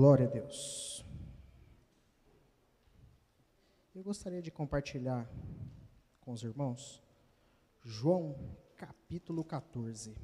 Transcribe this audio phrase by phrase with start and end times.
[0.00, 1.04] Glória a Deus.
[3.94, 5.30] Eu gostaria de compartilhar
[6.22, 7.02] com os irmãos
[7.84, 8.34] João
[8.78, 10.16] capítulo 14.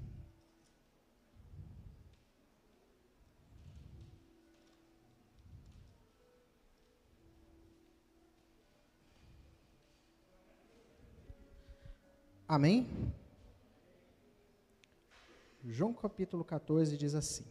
[12.48, 12.88] Amém?
[15.62, 17.44] João capítulo 14 diz assim: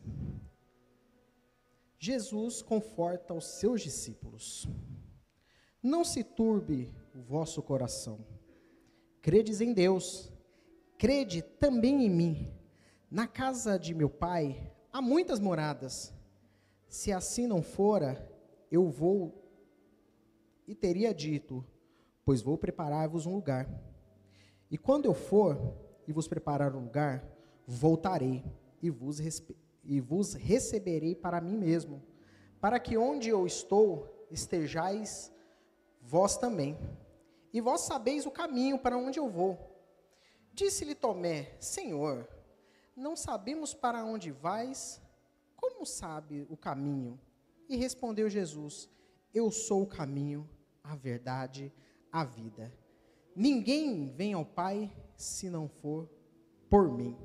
[1.98, 4.68] Jesus conforta os seus discípulos.
[5.82, 8.20] Não se turbe o vosso coração.
[9.22, 10.32] Credes em Deus,
[10.98, 12.54] crede também em mim.
[13.10, 16.14] Na casa de meu pai há muitas moradas.
[16.88, 18.32] Se assim não fora,
[18.72, 19.44] eu vou
[20.68, 21.66] e teria dito:
[22.24, 23.70] Pois vou preparar-vos um lugar.
[24.70, 25.58] E quando eu for
[26.08, 27.24] e vos preparar um lugar,
[27.68, 28.44] voltarei
[28.82, 29.20] e vos,
[29.86, 32.02] e vos receberei para mim mesmo,
[32.60, 35.32] para que onde eu estou estejais
[36.02, 36.78] vós também.
[37.54, 39.58] E vós sabeis o caminho para onde eu vou.
[40.54, 42.28] Disse-lhe Tomé: Senhor,
[42.96, 45.02] não sabemos para onde vais,
[45.56, 47.20] como sabe o caminho?
[47.70, 48.90] E respondeu Jesus:
[49.34, 50.50] Eu sou o caminho,
[50.84, 51.72] a verdade,
[52.12, 52.74] a vida.
[53.36, 56.10] Ninguém vem ao Pai se não for
[56.70, 57.18] por mim.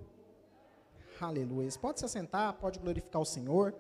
[1.20, 1.68] Aleluia.
[1.78, 3.74] Pode se assentar, pode glorificar o Senhor.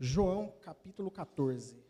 [0.00, 1.82] João capítulo 14.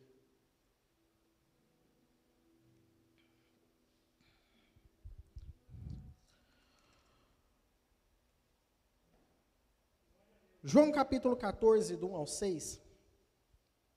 [10.63, 12.81] João capítulo 14, do 1 ao 6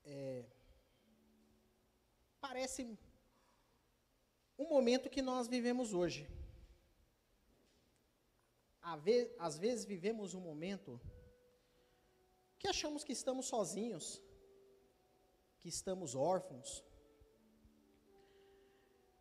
[0.03, 0.45] é,
[2.41, 2.97] parece
[4.57, 6.27] um momento que nós vivemos hoje.
[9.37, 10.99] Às vezes vivemos um momento
[12.57, 14.21] que achamos que estamos sozinhos,
[15.59, 16.83] que estamos órfãos.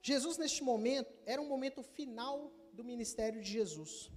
[0.01, 4.11] Jesus, neste momento, era um momento final do ministério de Jesus.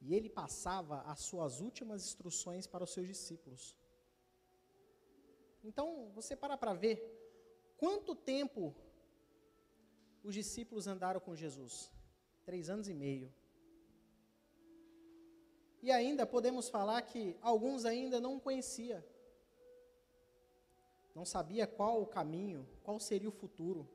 [0.00, 3.76] E ele passava as suas últimas instruções para os seus discípulos.
[5.62, 6.96] Então, você para para ver
[7.76, 8.74] quanto tempo
[10.26, 11.90] os discípulos andaram com Jesus?
[12.44, 13.32] Três anos e meio.
[15.80, 19.06] E ainda podemos falar que alguns ainda não conhecia,
[21.14, 23.88] não sabia qual o caminho, qual seria o futuro.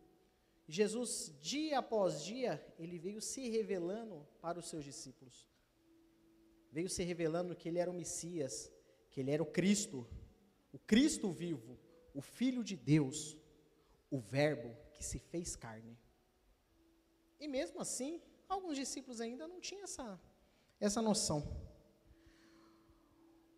[0.68, 5.46] Jesus, dia após dia, ele veio se revelando para os seus discípulos.
[6.72, 8.72] Veio se revelando que ele era o Messias,
[9.10, 10.08] que ele era o Cristo,
[10.72, 11.78] o Cristo vivo,
[12.14, 13.38] o Filho de Deus,
[14.10, 16.00] o Verbo que se fez carne.
[17.44, 20.08] E mesmo assim, alguns discípulos ainda não tinham essa,
[20.80, 21.40] essa noção.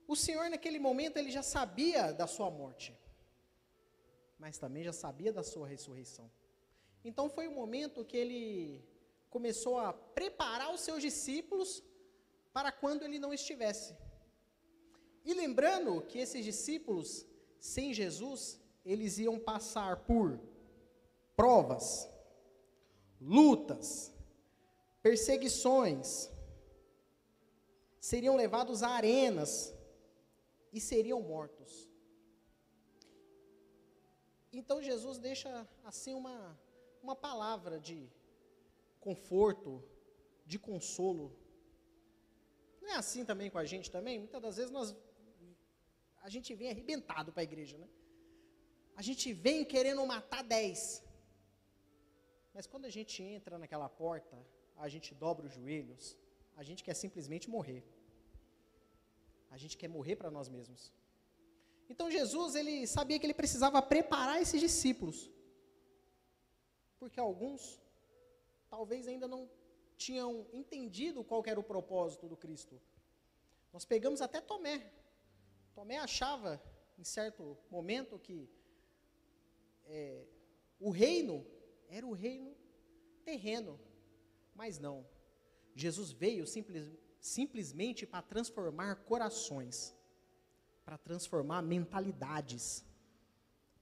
[0.07, 2.97] O Senhor, naquele momento, ele já sabia da sua morte,
[4.39, 6.31] mas também já sabia da sua ressurreição.
[7.03, 8.81] Então foi o momento que ele
[9.29, 11.83] começou a preparar os seus discípulos
[12.53, 13.93] para quando ele não estivesse.
[15.25, 17.25] E lembrando que esses discípulos,
[17.59, 20.39] sem Jesus, eles iam passar por
[21.35, 22.12] provas,
[23.25, 24.13] lutas,
[25.01, 26.29] perseguições,
[27.99, 29.73] seriam levados a arenas
[30.71, 31.89] e seriam mortos.
[34.51, 36.59] Então Jesus deixa assim uma,
[37.01, 38.11] uma palavra de
[38.99, 39.83] conforto,
[40.45, 41.35] de consolo.
[42.81, 44.19] Não é assim também com a gente também?
[44.19, 44.95] Muitas das vezes nós
[46.21, 47.87] a gente vem arrebentado para a igreja, né?
[48.95, 51.03] A gente vem querendo matar dez.
[52.53, 54.37] Mas quando a gente entra naquela porta,
[54.77, 56.17] a gente dobra os joelhos,
[56.55, 57.83] a gente quer simplesmente morrer.
[59.49, 60.91] A gente quer morrer para nós mesmos.
[61.89, 65.31] Então Jesus, ele sabia que ele precisava preparar esses discípulos.
[66.99, 67.81] Porque alguns
[68.69, 69.49] talvez ainda não
[69.97, 72.81] tinham entendido qual era o propósito do Cristo.
[73.71, 74.91] Nós pegamos até Tomé.
[75.73, 76.61] Tomé achava,
[76.97, 78.49] em certo momento, que
[79.85, 80.25] é,
[80.79, 81.45] o reino
[81.97, 82.51] era o reino
[83.23, 83.79] terreno,
[84.55, 85.05] mas não.
[85.75, 89.95] Jesus veio simples, simplesmente para transformar corações,
[90.83, 92.83] para transformar mentalidades,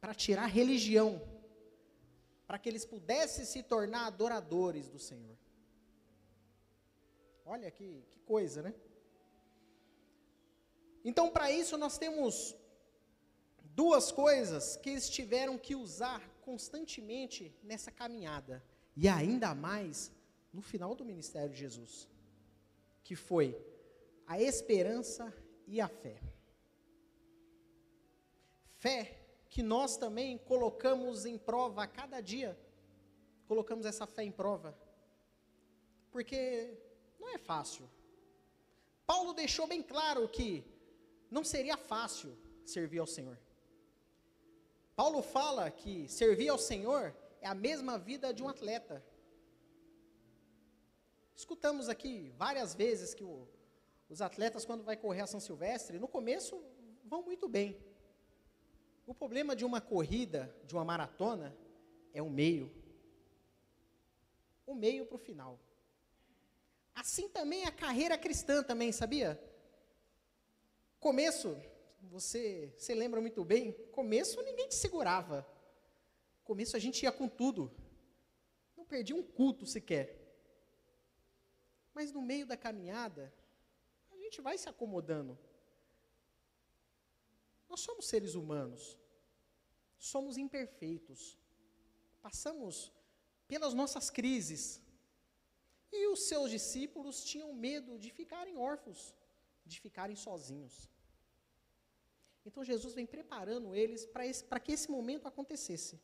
[0.02, 1.22] para tirar religião,
[2.46, 5.38] para que eles pudessem se tornar adoradores do Senhor.
[7.46, 8.74] Olha que, que coisa, né?
[11.04, 12.56] Então, para isso, nós temos
[13.74, 18.64] duas coisas que eles tiveram que usar constantemente nessa caminhada,
[18.96, 20.12] e ainda mais
[20.52, 22.08] no final do ministério de Jesus.
[23.04, 23.48] que foi
[24.26, 25.34] a esperança
[25.68, 26.18] e a fé.
[28.78, 29.00] Fé
[29.50, 32.58] que nós também colocamos em prova a cada dia,
[33.48, 34.78] colocamos essa fé em prova,
[36.10, 36.78] porque
[37.20, 37.90] não é fácil.
[39.06, 40.64] Paulo deixou bem claro que
[41.30, 43.38] não seria fácil servir ao Senhor.
[44.96, 49.04] Paulo fala que servir ao Senhor é a mesma vida de um atleta.
[51.36, 53.48] Escutamos aqui várias vezes que o,
[54.10, 56.64] os atletas, quando vai correr a São Silvestre, no começo
[57.04, 57.78] vão muito bem.
[59.08, 61.56] O problema de uma corrida, de uma maratona,
[62.14, 62.72] é o meio.
[64.66, 65.60] O meio para o final.
[66.94, 69.42] Assim também a carreira cristã também, sabia?
[71.00, 71.58] Começo,
[72.10, 75.48] você se lembra muito bem, começo ninguém te segurava.
[76.44, 77.72] Começo a gente ia com tudo.
[78.76, 80.18] Não perdia um culto sequer.
[81.94, 83.34] Mas no meio da caminhada,
[84.10, 85.38] a gente vai se acomodando.
[87.70, 88.98] Nós somos seres humanos.
[89.98, 91.38] Somos imperfeitos.
[92.22, 92.92] Passamos
[93.48, 94.82] pelas nossas crises.
[95.92, 99.16] E os seus discípulos tinham medo de ficarem órfãos,
[99.66, 100.91] de ficarem sozinhos.
[102.46, 106.02] Então Jesus vem preparando eles para que esse momento acontecesse.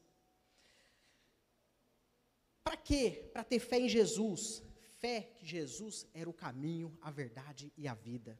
[2.63, 3.29] Para quê?
[3.33, 4.61] Para ter fé em Jesus,
[4.97, 8.37] fé que Jesus era o caminho, a verdade e a vida.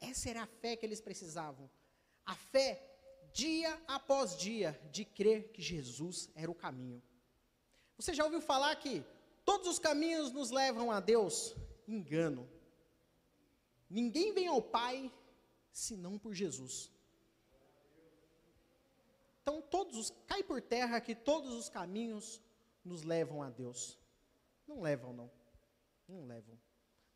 [0.00, 1.70] Essa era a fé que eles precisavam.
[2.24, 2.82] A fé,
[3.32, 7.02] dia após dia, de crer que Jesus era o caminho.
[7.96, 9.04] Você já ouviu falar que
[9.44, 11.54] todos os caminhos nos levam a Deus?
[11.86, 12.55] Engano.
[13.88, 15.12] Ninguém vem ao Pai
[15.70, 16.90] senão por Jesus.
[19.42, 22.40] Então, todos os, cai por terra que todos os caminhos
[22.84, 23.98] nos levam a Deus.
[24.66, 25.30] Não levam, não.
[26.08, 26.58] Não levam.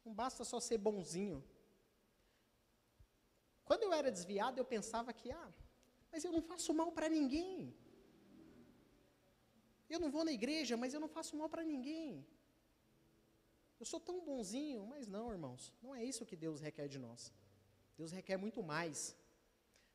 [0.05, 1.43] Não basta só ser bonzinho.
[3.65, 5.53] Quando eu era desviado, eu pensava que, ah,
[6.13, 7.77] mas eu não faço mal para ninguém.
[9.89, 12.27] Eu não vou na igreja, mas eu não faço mal para ninguém.
[13.81, 17.33] Eu sou tão bonzinho, mas não, irmãos, não é isso que Deus requer de nós.
[17.97, 19.17] Deus requer muito mais.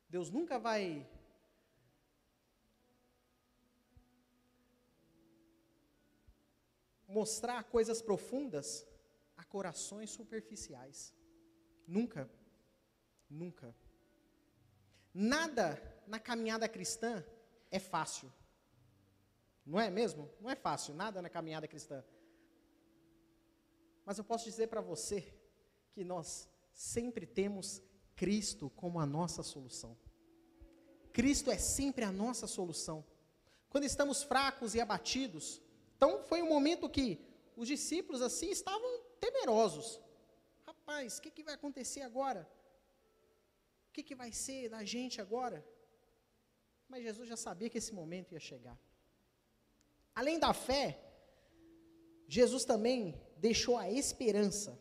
[0.08, 1.08] Deus nunca vai
[7.06, 8.84] mostrar coisas profundas
[9.36, 11.14] a corações superficiais.
[11.86, 12.28] Nunca.
[13.30, 13.72] Nunca.
[15.14, 17.24] Nada na caminhada cristã
[17.70, 18.32] é fácil.
[19.64, 20.28] Não é mesmo?
[20.40, 22.04] Não é fácil, nada na caminhada cristã.
[24.06, 25.34] Mas eu posso dizer para você
[25.90, 27.82] que nós sempre temos
[28.14, 29.98] Cristo como a nossa solução.
[31.12, 33.04] Cristo é sempre a nossa solução.
[33.68, 35.60] Quando estamos fracos e abatidos,
[35.96, 37.20] então foi um momento que
[37.56, 40.00] os discípulos assim estavam temerosos.
[40.64, 42.48] Rapaz, o que, que vai acontecer agora?
[43.88, 45.66] O que, que vai ser da gente agora?
[46.88, 48.78] Mas Jesus já sabia que esse momento ia chegar.
[50.14, 51.02] Além da fé,
[52.28, 54.78] Jesus também deixou a esperança.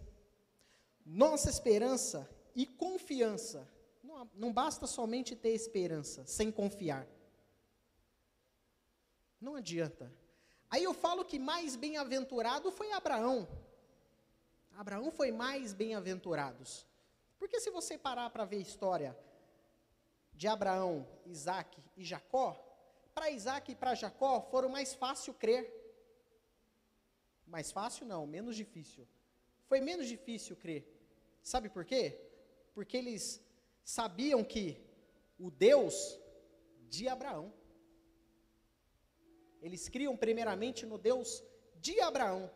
[1.06, 3.68] Nossa esperança e confiança.
[4.04, 7.08] Não, não basta somente ter esperança, sem confiar.
[9.40, 10.12] Não adianta.
[10.70, 13.48] Aí eu falo que mais bem-aventurado foi Abraão.
[14.76, 16.64] Abraão foi mais bem-aventurado.
[17.38, 19.18] Porque se você parar para ver a história
[20.34, 22.60] de Abraão, Isaac e Jacó,
[23.14, 25.85] para Isaac e para Jacó foram mais fácil crer.
[27.48, 29.08] Mais fácil não, menos difícil.
[29.68, 30.86] Foi menos difícil crer.
[31.42, 32.20] Sabe por quê?
[32.74, 33.42] Porque eles
[33.84, 34.82] sabiam que
[35.40, 36.20] o Deus
[36.90, 37.54] de Abraão
[39.66, 41.44] eles criam primeiramente no Deus
[41.82, 42.52] de Abraão,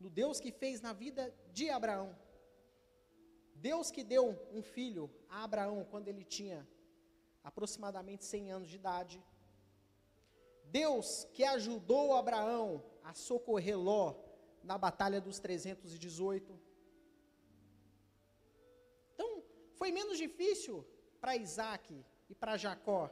[0.00, 2.18] no Deus que fez na vida de Abraão.
[3.54, 6.66] Deus que deu um filho a Abraão quando ele tinha
[7.44, 9.24] aproximadamente 100 anos de idade.
[10.64, 14.14] Deus que ajudou Abraão a socorrer Ló
[14.62, 16.58] na batalha dos 318.
[19.14, 19.44] Então,
[19.74, 20.84] foi menos difícil
[21.20, 23.08] para Isaac e para Jacó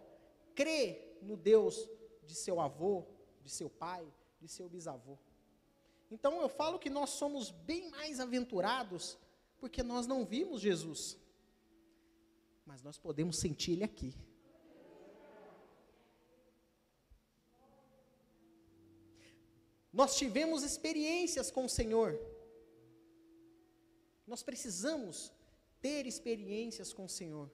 [0.54, 1.88] crer no Deus
[2.24, 3.06] de seu avô,
[3.40, 4.04] de seu pai,
[4.40, 5.16] de seu bisavô.
[6.10, 9.16] Então eu falo que nós somos bem mais aventurados
[9.58, 11.16] porque nós não vimos Jesus,
[12.66, 14.14] mas nós podemos sentir Ele aqui.
[20.00, 22.10] Nós tivemos experiências com o Senhor.
[24.26, 25.32] Nós precisamos
[25.80, 27.48] ter experiências com o Senhor.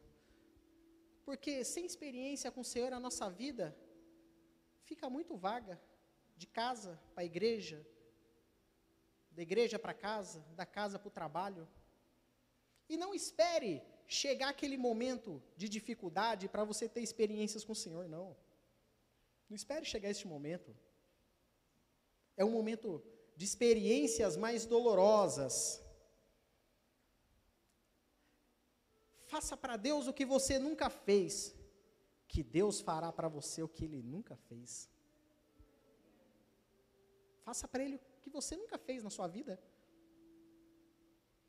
[1.23, 3.77] Porque sem experiência com o Senhor, a nossa vida
[4.85, 5.79] fica muito vaga.
[6.35, 7.87] De casa para a igreja,
[9.33, 11.69] da igreja para casa, da casa para o trabalho.
[12.89, 18.09] E não espere chegar aquele momento de dificuldade para você ter experiências com o Senhor,
[18.09, 18.35] não.
[19.51, 20.75] Não espere chegar esse momento.
[22.41, 22.89] É um momento
[23.37, 25.55] de experiências mais dolorosas.
[29.33, 31.55] Faça para Deus o que você nunca fez,
[32.27, 34.89] que Deus fará para você o que Ele nunca fez.
[37.45, 39.61] Faça para Ele o que você nunca fez na sua vida.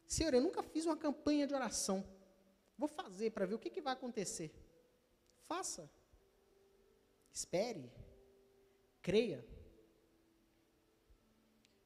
[0.05, 2.05] Senhor, eu nunca fiz uma campanha de oração.
[2.77, 4.53] Vou fazer para ver o que, que vai acontecer.
[5.48, 5.89] Faça.
[7.31, 7.89] Espere.
[9.01, 9.41] Creia.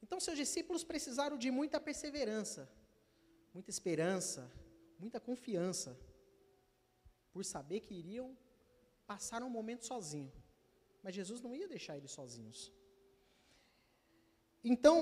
[0.06, 2.70] Então, seus discípulos precisaram de muita perseverança,
[3.52, 4.52] muita esperança,
[5.00, 6.00] muita confiança,
[7.34, 8.38] por saber que iriam
[9.08, 10.32] passar um momento sozinho.
[11.02, 12.72] Mas Jesus não ia deixar eles sozinhos.
[14.64, 15.00] Então,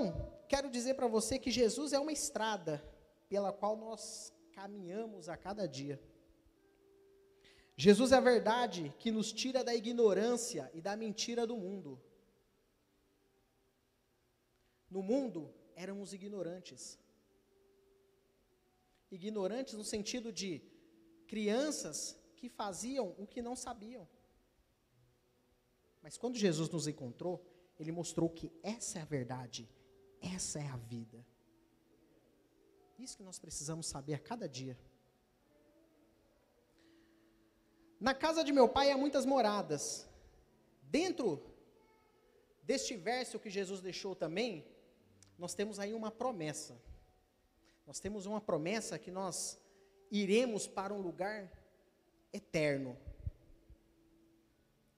[0.47, 2.81] quero dizer para você que Jesus é uma estrada
[3.27, 6.01] pela qual nós caminhamos a cada dia.
[7.75, 12.01] Jesus é a verdade que nos tira da ignorância e da mentira do mundo.
[14.95, 16.99] No mundo, éramos ignorantes.
[19.09, 20.61] Ignorantes no sentido de
[21.25, 21.97] crianças
[22.35, 24.07] que faziam o que não sabiam.
[25.99, 27.43] Mas quando Jesus nos encontrou,
[27.79, 29.67] ele mostrou que essa é a verdade,
[30.21, 31.25] essa é a vida.
[32.99, 34.77] Isso que nós precisamos saber a cada dia.
[37.99, 40.07] Na casa de meu pai há muitas moradas.
[40.83, 41.41] Dentro
[42.61, 44.71] deste verso que Jesus deixou também,
[45.37, 46.79] nós temos aí uma promessa.
[47.85, 49.59] Nós temos uma promessa que nós
[50.09, 51.51] iremos para um lugar
[52.31, 52.97] eterno.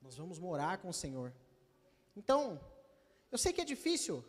[0.00, 1.32] Nós vamos morar com o Senhor.
[2.14, 2.60] Então,
[3.30, 4.24] eu sei que é difícil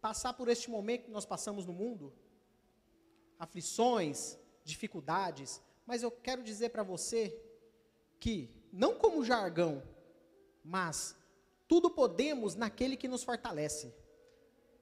[0.00, 2.12] passar por este momento que nós passamos no mundo,
[3.38, 7.40] aflições, dificuldades, mas eu quero dizer para você
[8.20, 9.82] que, não como jargão,
[10.62, 11.16] mas
[11.66, 13.94] tudo podemos naquele que nos fortalece.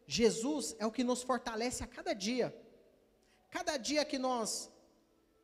[0.06, 2.54] Jesus é o que nos fortalece a cada dia.
[3.50, 4.70] Cada dia que nós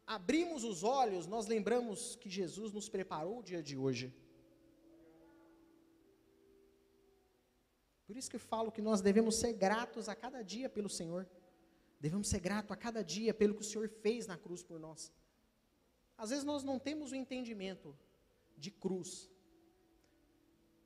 [0.06, 4.12] abrimos os olhos, nós lembramos que Jesus nos preparou o dia de hoje.
[8.06, 11.28] Por isso que eu falo que nós devemos ser gratos a cada dia pelo Senhor.
[12.00, 15.12] Devemos ser gratos a cada dia pelo que o Senhor fez na cruz por nós.
[16.18, 17.96] Às vezes nós não temos o entendimento
[18.56, 19.30] de cruz.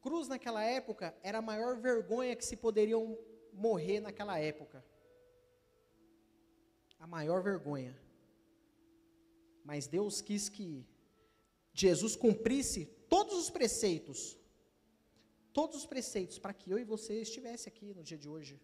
[0.02, 3.18] Cruz naquela época era a maior vergonha que se poderiam
[3.54, 4.84] morrer naquela época.
[6.98, 7.96] A maior vergonha.
[9.64, 10.86] Mas Deus quis que
[11.72, 14.38] Jesus cumprisse todos os preceitos
[15.54, 18.60] todos os preceitos para que eu e você estivesse aqui no dia de hoje.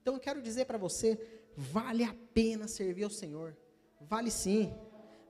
[0.00, 1.18] Então eu quero dizer para você,
[1.56, 3.56] vale a pena servir ao Senhor.
[3.98, 4.72] Vale sim.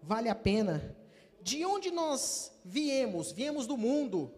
[0.02, 0.94] Vale a pena.
[1.40, 3.30] De onde nós viemos?
[3.30, 4.34] Viemos do mundo.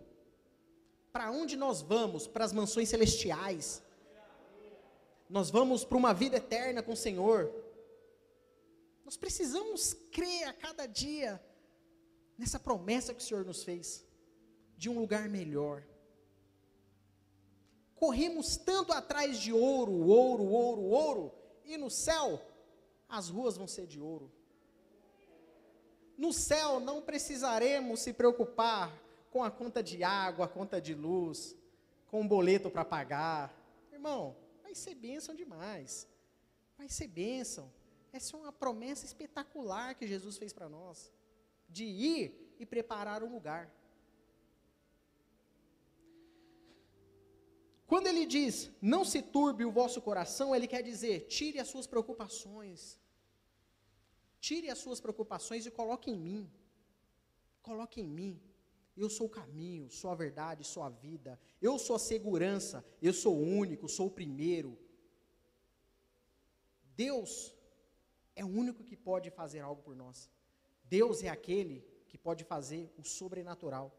[1.10, 2.26] Para onde nós vamos?
[2.26, 3.82] Para as mansões celestiais.
[5.28, 7.52] Nós vamos para uma vida eterna com o Senhor.
[9.04, 11.42] Nós precisamos crer a cada dia
[12.38, 14.04] nessa promessa que o Senhor nos fez
[14.76, 15.82] de um lugar melhor.
[17.94, 21.32] Corremos tanto atrás de ouro, ouro, ouro, ouro,
[21.64, 22.40] e no céu
[23.08, 24.30] as ruas vão ser de ouro.
[26.16, 28.92] No céu não precisaremos se preocupar
[29.30, 31.56] com a conta de água, a conta de luz,
[32.08, 33.54] com o boleto para pagar.
[33.92, 35.90] Irmão, vai ser bênção demais.
[36.78, 37.66] Vai ser bênção.
[38.16, 40.98] Essa é uma promessa espetacular que Jesus fez para nós,
[41.76, 42.24] de ir
[42.58, 43.64] e preparar um lugar.
[47.90, 48.54] Quando ele diz,
[48.94, 52.98] não se turbe o vosso coração, ele quer dizer, tire as suas preocupações.
[54.46, 56.42] Tire as suas preocupações e coloque em mim.
[57.62, 58.34] Coloque em mim.
[58.96, 61.38] Eu sou o caminho, sou a verdade, sou a vida.
[61.60, 64.78] Eu sou a segurança, eu sou o único, sou o primeiro.
[66.96, 67.54] Deus
[68.34, 70.30] é o único que pode fazer algo por nós.
[70.84, 73.94] Deus é aquele que pode fazer o sobrenatural.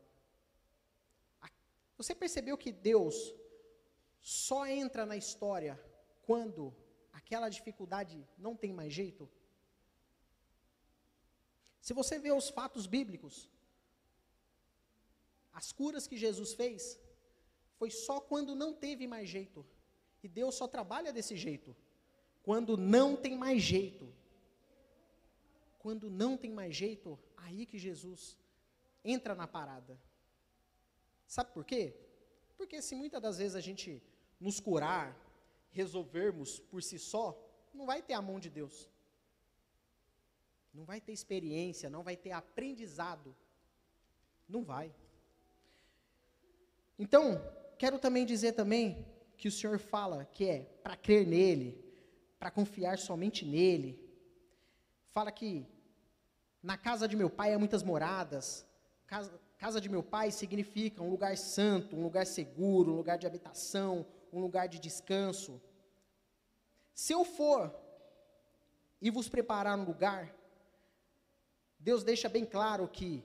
[1.97, 3.33] Você percebeu que Deus
[4.19, 5.79] só entra na história
[6.23, 6.75] quando
[7.11, 9.29] aquela dificuldade não tem mais jeito?
[11.81, 13.49] Se você vê os fatos bíblicos,
[15.59, 16.99] as curas que Jesus fez,
[17.79, 19.65] foi só quando não teve mais jeito.
[20.21, 21.75] E Deus só trabalha desse jeito.
[22.43, 24.07] Quando não tem mais jeito.
[25.79, 28.37] Quando não tem mais jeito, aí que Jesus
[29.03, 29.99] entra na parada.
[31.25, 31.95] Sabe por quê?
[32.55, 33.99] Porque se muitas das vezes a gente
[34.39, 35.19] nos curar
[35.71, 37.35] resolvermos por si só,
[37.73, 38.87] não vai ter a mão de Deus.
[40.71, 43.35] Não vai ter experiência, não vai ter aprendizado.
[44.47, 44.93] Não vai.
[46.97, 47.41] Então,
[47.77, 49.05] quero também dizer também
[49.37, 51.83] que o Senhor fala que é para crer nele,
[52.39, 53.99] para confiar somente nele.
[55.11, 55.65] Fala que
[56.61, 58.65] na casa de meu pai há muitas moradas.
[59.05, 63.27] Casa, casa de meu pai significa um lugar santo, um lugar seguro, um lugar de
[63.27, 65.61] habitação, um lugar de descanso.
[66.93, 67.73] Se eu for
[68.99, 70.33] e vos preparar um lugar,
[71.79, 73.23] Deus deixa bem claro que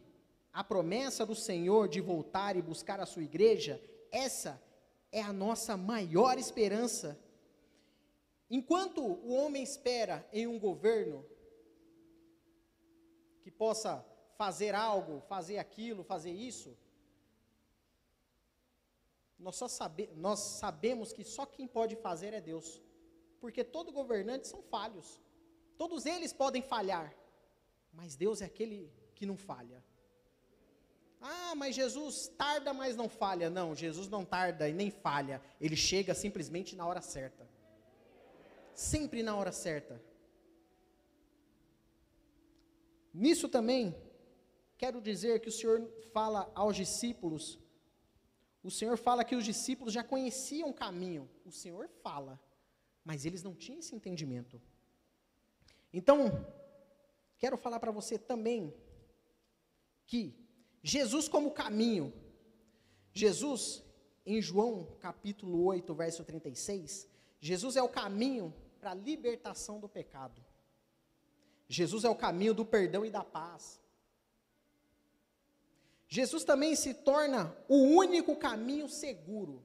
[0.53, 4.63] a promessa do Senhor de voltar e buscar a sua igreja, essa
[5.11, 7.19] é a nossa maior esperança.
[8.51, 11.25] Enquanto o homem espera em um governo
[13.41, 14.05] que possa
[14.37, 16.77] fazer algo, fazer aquilo, fazer isso,
[19.39, 22.81] nós, só sabe, nós sabemos que só quem pode fazer é Deus.
[23.41, 25.21] Porque todo governante são falhos.
[25.77, 27.13] Todos eles podem falhar.
[27.93, 29.83] Mas Deus é aquele que não falha.
[31.23, 33.49] Ah, mas Jesus tarda, mas não falha.
[33.49, 35.41] Não, Jesus não tarda e nem falha.
[35.61, 37.49] Ele chega simplesmente na hora certa.
[38.75, 40.03] Sempre na hora certa.
[43.15, 43.95] Nisso também,
[44.77, 47.59] quero dizer que o Senhor fala aos discípulos.
[48.65, 51.31] O Senhor fala que os discípulos já conheciam o caminho.
[51.45, 52.41] O Senhor fala,
[53.05, 54.61] mas eles não tinham esse entendimento.
[55.93, 56.47] Então,
[57.39, 58.75] quero falar para você também
[60.07, 60.42] que
[60.83, 62.13] Jesus como caminho.
[63.13, 63.85] Jesus,
[64.27, 67.09] em João capítulo 8, verso 36,
[67.39, 70.45] Jesus é o caminho para a libertação do pecado.
[71.69, 73.81] Jesus é o caminho do perdão e da paz.
[76.09, 79.63] Jesus também se torna o único caminho seguro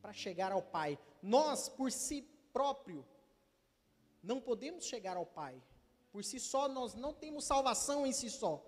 [0.00, 0.98] para chegar ao Pai.
[1.20, 2.22] Nós, por si
[2.52, 3.04] próprio,
[4.22, 5.60] não podemos chegar ao Pai.
[6.10, 8.64] Por si só, nós não temos salvação em si só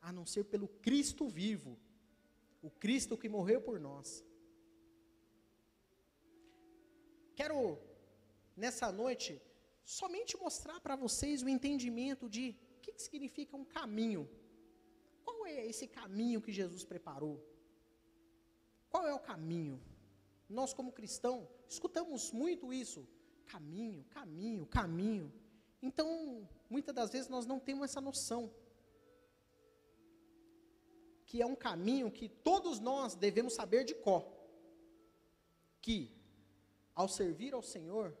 [0.00, 1.78] a não ser pelo Cristo vivo,
[2.62, 4.24] o Cristo que morreu por nós.
[7.34, 7.78] Quero,
[8.56, 9.40] nessa noite,
[9.84, 14.28] somente mostrar para vocês o entendimento de o que, que significa um caminho.
[15.24, 17.42] Qual é esse caminho que Jesus preparou?
[18.88, 19.80] Qual é o caminho?
[20.48, 23.06] Nós, como cristãos, escutamos muito isso.
[23.46, 25.32] Caminho, caminho, caminho.
[25.80, 28.52] Então, muitas das vezes nós não temos essa noção
[31.30, 34.24] que é um caminho que todos nós devemos saber de cor.
[35.80, 36.12] Que,
[36.92, 38.16] ao servir ao Senhor,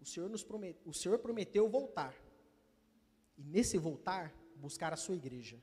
[0.00, 2.14] o Senhor, nos promet, o Senhor prometeu voltar.
[3.36, 5.60] E nesse voltar, buscar a sua igreja.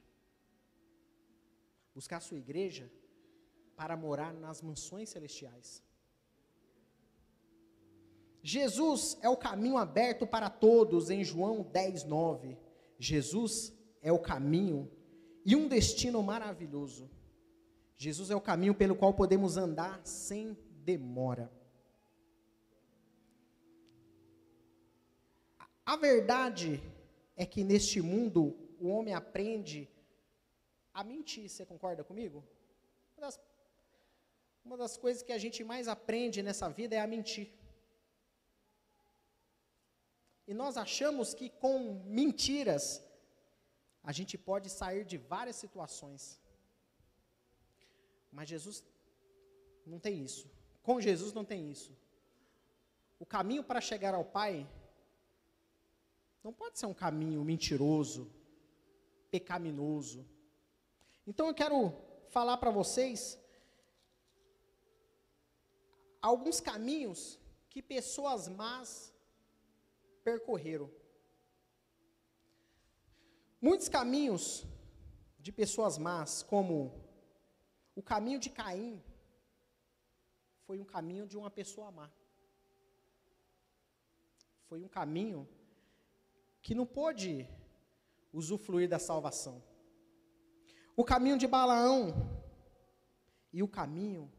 [1.95, 2.91] Buscar a sua igreja
[3.77, 5.81] para morar nas mansões celestiais.
[8.41, 12.57] Jesus é o caminho aberto para todos, em João 10, 9.
[12.99, 14.91] Jesus é o caminho
[15.45, 17.09] e um destino maravilhoso.
[17.95, 21.51] Jesus é o caminho pelo qual podemos andar sem demora.
[25.85, 26.81] A verdade
[27.35, 29.89] é que neste mundo o homem aprende
[30.93, 31.49] a mentir.
[31.49, 32.43] Você concorda comigo?
[33.15, 33.39] Uma das,
[34.63, 37.51] uma das coisas que a gente mais aprende nessa vida é a mentir.
[40.47, 43.03] E nós achamos que com mentiras
[44.03, 46.39] a gente pode sair de várias situações.
[48.31, 48.83] Mas Jesus
[49.85, 50.49] não tem isso.
[50.81, 51.95] Com Jesus não tem isso.
[53.19, 54.67] O caminho para chegar ao Pai
[56.43, 58.29] não pode ser um caminho mentiroso,
[59.31, 60.27] pecaminoso.
[61.25, 61.93] Então eu quero
[62.29, 63.39] falar para vocês
[66.21, 67.39] alguns caminhos
[67.69, 69.13] que pessoas más
[70.23, 70.89] percorreram.
[73.67, 74.67] Muitos caminhos
[75.39, 76.75] de pessoas más, como
[77.95, 79.01] o caminho de Caim,
[80.65, 82.11] foi um caminho de uma pessoa má.
[84.67, 85.47] Foi um caminho
[86.61, 87.47] que não pôde
[88.33, 89.63] usufruir da salvação.
[90.93, 92.01] O caminho de Balaão
[93.53, 94.29] e o caminho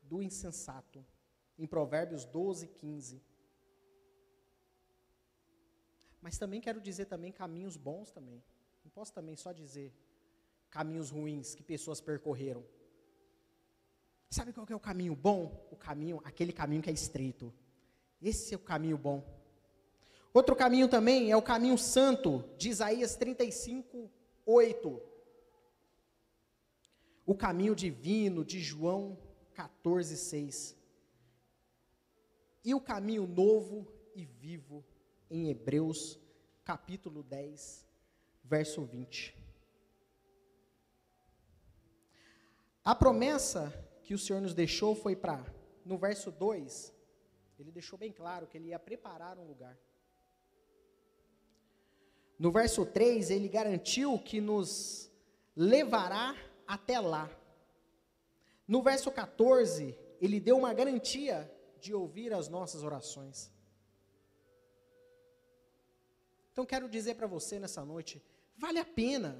[0.00, 1.04] do insensato,
[1.58, 3.22] em Provérbios 12, 15.
[6.22, 8.42] Mas também quero dizer também caminhos bons também.
[8.90, 9.94] Não posso também só dizer
[10.68, 12.64] caminhos ruins que pessoas percorreram.
[14.28, 15.64] Sabe qual é o caminho bom?
[15.70, 17.54] O caminho, aquele caminho que é estreito.
[18.20, 19.22] Esse é o caminho bom.
[20.34, 24.10] Outro caminho também é o caminho santo, de Isaías 35,
[24.44, 25.00] 8.
[27.24, 29.16] O caminho divino, de João
[29.54, 30.76] 14, 6.
[32.64, 34.84] e o caminho novo e vivo
[35.30, 36.18] em Hebreus,
[36.64, 37.88] capítulo 10,
[38.50, 39.32] verso 20.
[42.84, 45.46] A promessa que o Senhor nos deixou foi para,
[45.84, 46.92] no verso 2,
[47.60, 49.78] ele deixou bem claro que ele ia preparar um lugar.
[52.36, 55.08] No verso 3, ele garantiu que nos
[55.54, 56.34] levará
[56.66, 57.30] até lá.
[58.66, 63.52] No verso 14, ele deu uma garantia de ouvir as nossas orações.
[66.50, 68.20] Então quero dizer para você nessa noite,
[68.64, 69.32] vale a pena.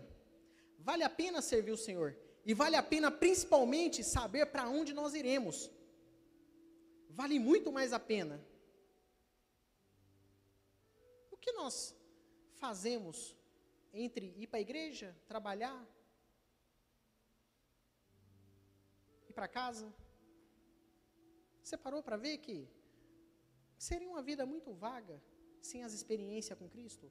[0.89, 2.11] Vale a pena servir o Senhor
[2.51, 5.71] e vale a pena principalmente saber para onde nós iremos.
[7.21, 8.37] Vale muito mais a pena.
[11.31, 11.95] O que nós
[12.63, 13.37] fazemos
[13.93, 15.81] entre ir para a igreja, trabalhar,
[19.29, 19.87] ir para casa?
[21.63, 22.57] Você parou para ver que
[23.89, 25.17] seria uma vida muito vaga
[25.61, 27.07] sem as experiências com Cristo?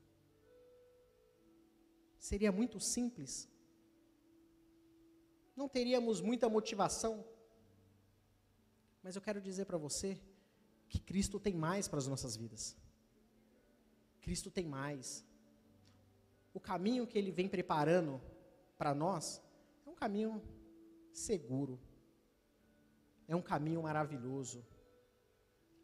[2.19, 3.49] Seria muito simples.
[5.55, 7.25] Não teríamos muita motivação.
[9.01, 10.19] Mas eu quero dizer para você
[10.87, 12.75] que Cristo tem mais para as nossas vidas.
[14.21, 15.25] Cristo tem mais.
[16.53, 18.21] O caminho que Ele vem preparando
[18.77, 19.41] para nós
[19.85, 20.41] é um caminho
[21.13, 21.79] seguro
[23.29, 24.65] é um caminho maravilhoso.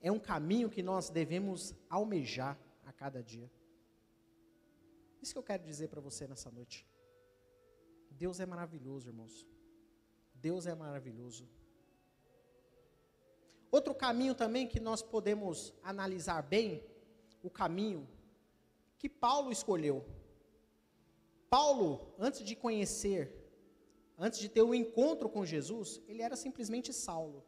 [0.01, 3.49] É um caminho que nós devemos almejar a cada dia.
[5.25, 6.87] Isso que eu quero dizer para você nessa noite.
[8.11, 9.35] Deus é maravilhoso, irmãos.
[10.35, 11.49] Deus é maravilhoso.
[13.71, 16.83] Outro caminho também que nós podemos analisar bem,
[17.41, 18.07] o caminho
[18.99, 20.05] que Paulo escolheu.
[21.49, 23.23] Paulo, antes de conhecer
[24.25, 27.43] antes de ter o um encontro com Jesus, ele era simplesmente Saulo.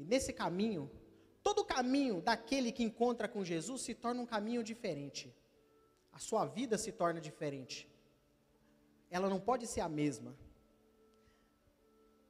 [0.00, 0.90] E nesse caminho,
[1.44, 5.32] todo caminho daquele que encontra com Jesus se torna um caminho diferente.
[6.16, 7.86] A sua vida se torna diferente.
[9.10, 10.34] Ela não pode ser a mesma.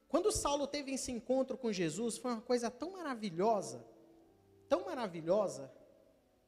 [0.09, 3.87] Quando Saulo teve esse encontro com Jesus, foi uma coisa tão maravilhosa,
[4.67, 5.71] tão maravilhosa,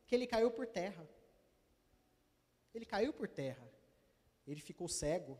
[0.05, 1.07] que ele caiu por terra.
[2.73, 3.65] Ele caiu por terra.
[4.45, 5.39] Ele ficou cego.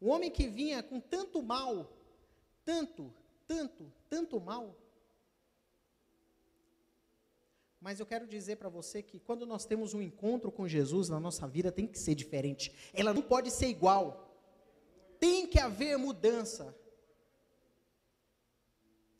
[0.00, 1.92] Um homem que vinha com tanto mal,
[2.64, 3.12] tanto,
[3.46, 4.74] tanto, tanto mal.
[7.82, 11.18] Mas eu quero dizer para você que quando nós temos um encontro com Jesus na
[11.18, 12.72] nossa vida, tem que ser diferente.
[12.94, 14.06] Ela não pode ser igual.
[15.18, 16.72] Tem que haver mudança.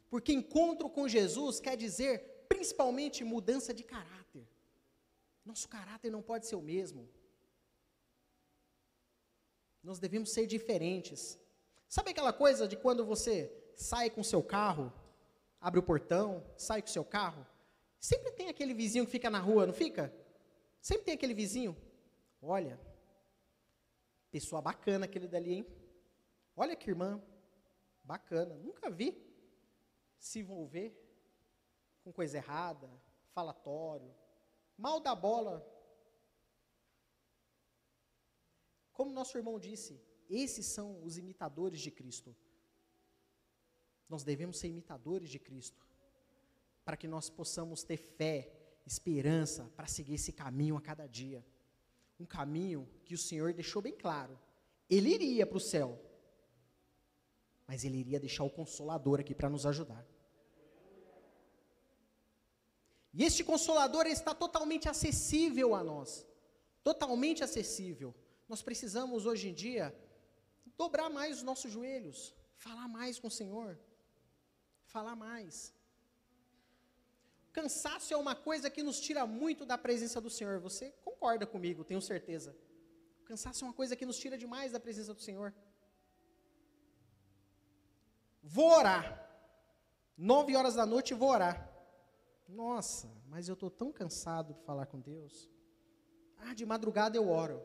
[0.08, 4.46] Porque encontro com Jesus quer dizer principalmente mudança de caráter.
[5.44, 7.08] Nosso caráter não pode ser o mesmo.
[9.82, 11.36] Nós devemos ser diferentes.
[11.88, 14.92] Sabe aquela coisa de quando você sai com seu carro,
[15.60, 17.44] abre o portão, sai com seu carro?
[18.02, 20.12] Sempre tem aquele vizinho que fica na rua, não fica?
[20.80, 21.76] Sempre tem aquele vizinho.
[22.42, 22.78] Olha,
[24.30, 25.66] pessoa bacana aquele dali, hein?
[26.56, 27.22] Olha que irmã,
[28.02, 28.56] bacana.
[28.56, 29.10] Nunca vi
[30.18, 30.88] se envolver
[32.02, 32.90] com coisa errada,
[33.32, 34.12] falatório,
[34.76, 35.64] mal da bola,
[38.92, 42.36] Como nosso irmão disse, esses são os imitadores de Cristo.
[44.08, 45.84] Nós devemos ser imitadores de Cristo,
[46.84, 48.50] para que nós possamos ter fé,
[48.86, 51.44] esperança, para seguir esse caminho a cada dia.
[52.18, 54.38] Um caminho que o Senhor deixou bem claro.
[54.88, 55.98] Ele iria para o céu,
[57.66, 60.06] mas ele iria deixar o consolador aqui para nos ajudar.
[63.14, 66.26] E este consolador está totalmente acessível a nós.
[66.82, 68.14] Totalmente acessível.
[68.48, 69.94] Nós precisamos hoje em dia
[70.76, 73.78] dobrar mais os nossos joelhos, falar mais com o Senhor,
[74.84, 75.72] falar mais.
[77.52, 80.58] Cansaço é uma coisa que nos tira muito da presença do Senhor.
[80.60, 82.56] Você concorda comigo, tenho certeza.
[83.24, 85.54] Cansaço é uma coisa que nos tira demais da presença do Senhor.
[88.42, 89.04] Vou orar.
[90.16, 91.70] Nove horas da noite vou orar.
[92.48, 95.48] Nossa, mas eu estou tão cansado para falar com Deus.
[96.38, 97.62] Ah, de madrugada eu oro.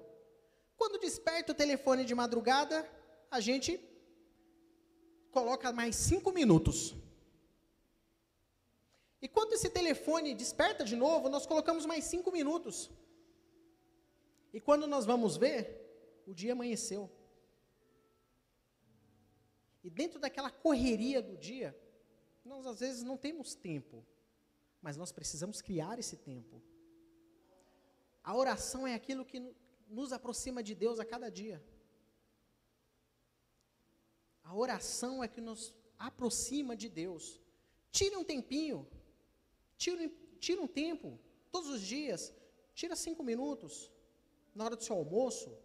[0.78, 2.90] Quando desperta o telefone de madrugada,
[3.32, 3.80] a gente
[5.32, 6.96] coloca mais cinco minutos.
[9.22, 12.90] E quando esse telefone desperta de novo, nós colocamos mais cinco minutos.
[14.54, 17.10] E quando nós vamos ver, o dia amanheceu.
[19.84, 21.76] E dentro daquela correria do dia,
[22.44, 24.06] nós às vezes não temos tempo,
[24.82, 26.62] mas nós precisamos criar esse tempo.
[28.24, 29.40] A oração é aquilo que
[29.88, 31.64] nos aproxima de Deus a cada dia.
[34.44, 37.40] A oração é que nos aproxima de Deus.
[37.92, 38.88] Tire um tempinho,
[39.78, 40.10] tire,
[40.40, 41.20] tire um tempo,
[41.52, 42.34] todos os dias,
[42.74, 43.92] tira cinco minutos,
[44.54, 45.56] na hora do seu almoço,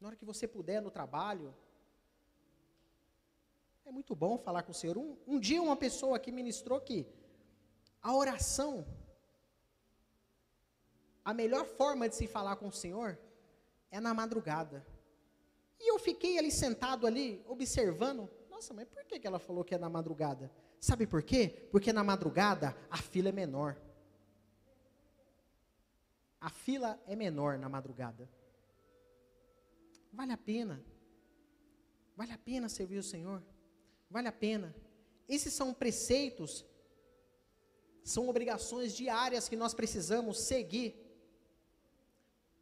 [0.00, 1.54] na hora que você puder no trabalho.
[3.84, 4.96] É muito bom falar com o Senhor.
[4.96, 7.06] Um, um dia uma pessoa aqui ministrou que
[8.00, 8.86] a oração,
[11.24, 13.18] a melhor forma de se falar com o Senhor
[13.90, 14.86] é na madrugada.
[15.78, 18.28] E eu fiquei ali sentado ali, observando.
[18.48, 20.50] Nossa, mas por que, que ela falou que é na madrugada?
[20.84, 21.66] Sabe por quê?
[21.72, 23.74] Porque na madrugada a fila é menor.
[26.38, 28.28] A fila é menor na madrugada.
[30.12, 30.84] Vale a pena.
[32.14, 33.42] Vale a pena servir o Senhor.
[34.10, 34.76] Vale a pena.
[35.26, 36.66] Esses são preceitos,
[38.04, 40.94] são obrigações diárias que nós precisamos seguir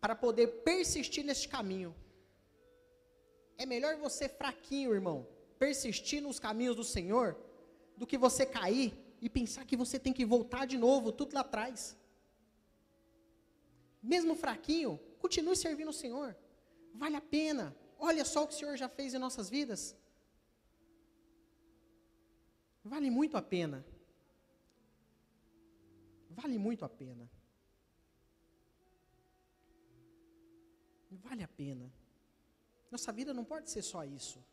[0.01, 1.93] para poder persistir neste caminho.
[3.59, 5.27] É melhor você fraquinho, irmão,
[5.59, 7.37] persistir nos caminhos do Senhor,
[8.03, 8.89] do que você cair
[9.21, 11.97] e pensar que você tem que voltar de novo, tudo lá atrás
[14.03, 16.37] mesmo fraquinho, continue servindo o Senhor.
[16.93, 17.75] Vale a pena.
[17.99, 19.97] Olha só o que o Senhor já fez em nossas vidas.
[22.85, 23.87] Vale muito a pena.
[26.31, 27.31] Vale muito a pena.
[31.11, 31.93] Vale a pena.
[32.91, 34.45] Nossa vida não pode ser só isso.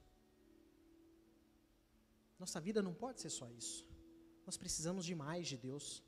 [2.39, 3.85] Nossa vida não pode ser só isso.
[4.45, 6.01] Nós precisamos de mais de Deus.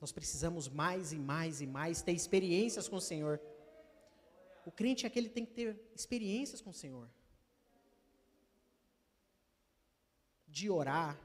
[0.00, 3.40] Nós precisamos mais e mais e mais ter experiências com o Senhor.
[4.64, 7.08] O crente é aquele que tem que ter experiências com o Senhor.
[10.48, 11.18] De orar,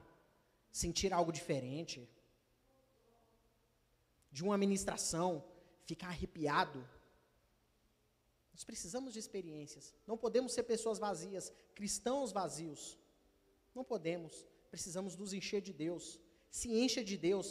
[0.70, 2.08] sentir algo diferente.
[4.30, 5.44] De uma ministração,
[5.84, 6.86] ficar arrepiado.
[8.52, 9.94] Nós precisamos de experiências.
[10.06, 12.98] Não podemos ser pessoas vazias, cristãos vazios.
[13.76, 14.34] Não podemos.
[14.70, 16.18] Precisamos nos encher de Deus.
[16.50, 17.46] Se encha de Deus.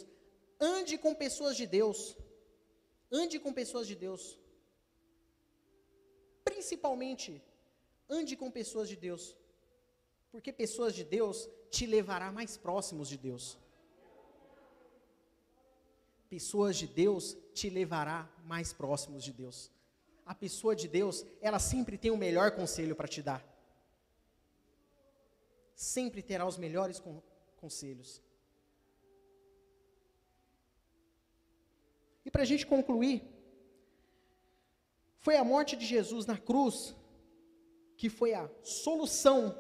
[0.60, 2.18] Ande com pessoas de Deus.
[3.12, 4.24] Ande com pessoas de Deus.
[6.44, 7.44] Principalmente,
[8.10, 9.24] ande com pessoas de Deus.
[10.32, 13.58] Porque pessoas de Deus te levará mais próximos de Deus.
[16.28, 19.72] Pessoas de Deus te levará mais próximos de Deus.
[20.26, 23.55] A pessoa de Deus, ela sempre tem o melhor conselho para te dar.
[25.76, 27.22] Sempre terá os melhores con
[27.58, 28.22] conselhos.
[32.24, 33.24] E para a gente concluir,
[35.20, 36.96] foi a morte de Jesus na cruz
[37.98, 39.58] que foi a solução.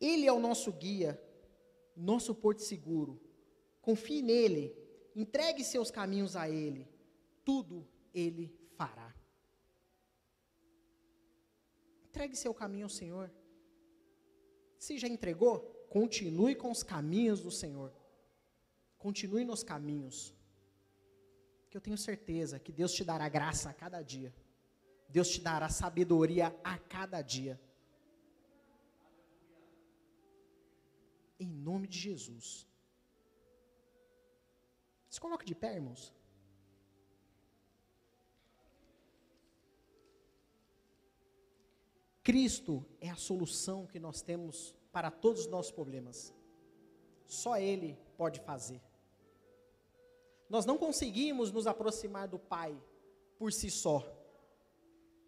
[0.00, 1.20] Ele é o nosso guia,
[1.96, 3.20] nosso porto seguro.
[3.80, 4.76] Confie nele,
[5.14, 6.88] entregue seus caminhos a ele,
[7.44, 9.14] tudo ele fará.
[12.06, 13.30] Entregue seu caminho ao Senhor.
[14.78, 15.60] Se já entregou,
[15.90, 17.92] continue com os caminhos do Senhor.
[18.96, 20.34] Continue nos caminhos
[21.70, 24.34] que eu tenho certeza que Deus te dará graça a cada dia.
[25.08, 27.60] Deus te dará sabedoria a cada dia.
[31.38, 32.66] Em nome de Jesus.
[35.08, 36.12] Se coloque de pé, irmãos.
[42.28, 46.30] Cristo é a solução que nós temos para todos os nossos problemas.
[47.26, 48.82] Só Ele pode fazer.
[50.46, 52.78] Nós não conseguimos nos aproximar do Pai
[53.38, 54.06] por si só.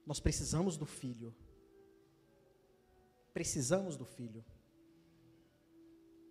[0.04, 1.34] Nós precisamos do Filho.
[3.32, 4.44] Precisamos do Filho.